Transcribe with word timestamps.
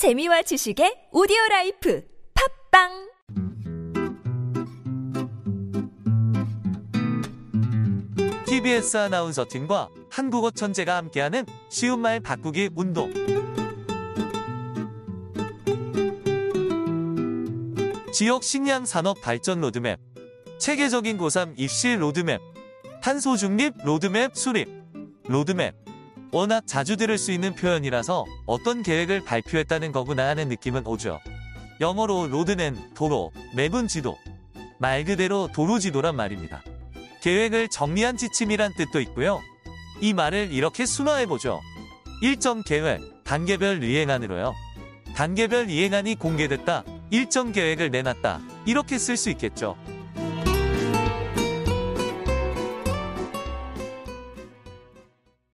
재미와 0.00 0.40
지식의 0.40 1.12
오디오 1.12 1.36
라이프 1.50 2.02
팟빵 2.72 3.10
TBS 8.46 8.96
아나운서 8.96 9.44
팀과 9.46 9.90
한국어 10.10 10.50
천재가 10.52 10.96
함께하는 10.96 11.44
쉬운 11.68 12.00
말 12.00 12.18
바꾸기 12.18 12.70
운동. 12.76 13.12
지역 18.10 18.42
식량 18.42 18.86
산업 18.86 19.20
발전 19.20 19.60
로드맵, 19.60 20.00
체계적인 20.56 21.18
고3 21.18 21.58
입시 21.58 21.94
로드맵, 21.94 22.40
탄소 23.02 23.36
중립 23.36 23.74
로드맵 23.84 24.34
수립, 24.34 24.66
로드맵. 25.24 25.89
워낙 26.32 26.64
자주 26.66 26.96
들을 26.96 27.18
수 27.18 27.32
있는 27.32 27.54
표현이라서 27.54 28.24
어떤 28.46 28.82
계획을 28.82 29.24
발표했다는 29.24 29.90
거구나 29.92 30.28
하는 30.28 30.48
느낌은 30.48 30.86
오죠. 30.86 31.20
영어로 31.80 32.28
road는 32.28 32.94
도로, 32.94 33.32
map은 33.56 33.88
지도. 33.88 34.16
말 34.78 35.04
그대로 35.04 35.48
도로 35.52 35.78
지도란 35.78 36.14
말입니다. 36.14 36.62
계획을 37.22 37.68
정리한 37.68 38.16
지침이란 38.16 38.74
뜻도 38.76 39.00
있고요. 39.00 39.40
이 40.00 40.14
말을 40.14 40.52
이렇게 40.52 40.86
순화해보죠. 40.86 41.60
일정 42.22 42.62
계획, 42.62 43.00
단계별 43.24 43.82
이행안으로요. 43.82 44.54
단계별 45.14 45.68
이행안이 45.68 46.14
공개됐다, 46.14 46.84
일정 47.10 47.52
계획을 47.52 47.90
내놨다, 47.90 48.40
이렇게 48.66 48.98
쓸 48.98 49.16
수 49.16 49.30
있겠죠. 49.30 49.76